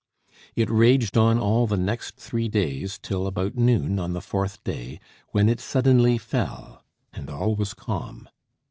[0.55, 4.99] It raged on all the next three days, till about noon on the fourth day,
[5.29, 8.27] when it suddenly fell, and all was calm.